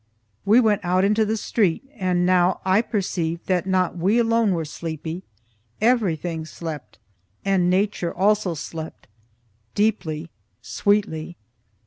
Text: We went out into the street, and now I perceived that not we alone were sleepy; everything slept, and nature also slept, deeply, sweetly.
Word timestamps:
We 0.45 0.59
went 0.59 0.83
out 0.83 1.03
into 1.03 1.25
the 1.27 1.37
street, 1.37 1.87
and 1.93 2.25
now 2.25 2.59
I 2.65 2.81
perceived 2.81 3.45
that 3.45 3.67
not 3.67 3.95
we 3.99 4.17
alone 4.17 4.55
were 4.55 4.65
sleepy; 4.65 5.21
everything 5.79 6.43
slept, 6.43 6.97
and 7.45 7.69
nature 7.69 8.11
also 8.11 8.55
slept, 8.55 9.05
deeply, 9.75 10.31
sweetly. 10.59 11.37